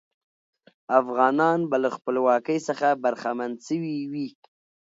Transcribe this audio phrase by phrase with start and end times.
[0.99, 4.27] افغانان به له خپلواکۍ څخه برخمن سوي وي.